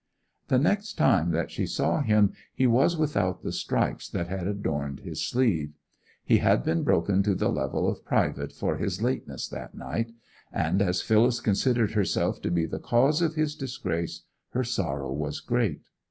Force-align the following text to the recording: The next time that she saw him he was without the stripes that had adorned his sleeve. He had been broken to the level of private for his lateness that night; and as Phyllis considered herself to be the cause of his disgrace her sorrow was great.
The 0.47 0.57
next 0.57 0.93
time 0.93 1.29
that 1.29 1.51
she 1.51 1.67
saw 1.67 2.01
him 2.01 2.33
he 2.55 2.65
was 2.65 2.97
without 2.97 3.43
the 3.43 3.51
stripes 3.51 4.09
that 4.09 4.29
had 4.29 4.47
adorned 4.47 5.01
his 5.01 5.23
sleeve. 5.23 5.73
He 6.25 6.39
had 6.39 6.63
been 6.63 6.81
broken 6.81 7.21
to 7.21 7.35
the 7.35 7.49
level 7.49 7.87
of 7.87 8.03
private 8.03 8.51
for 8.51 8.77
his 8.77 9.03
lateness 9.03 9.47
that 9.49 9.75
night; 9.75 10.11
and 10.51 10.81
as 10.81 11.03
Phyllis 11.03 11.39
considered 11.39 11.91
herself 11.91 12.41
to 12.41 12.49
be 12.49 12.65
the 12.65 12.79
cause 12.79 13.21
of 13.21 13.35
his 13.35 13.55
disgrace 13.55 14.23
her 14.53 14.63
sorrow 14.63 15.11
was 15.13 15.39
great. 15.39 15.81